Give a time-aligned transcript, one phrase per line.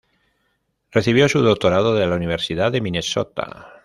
[0.91, 3.71] Recibió su doctorado de la Universidad de Minnesota.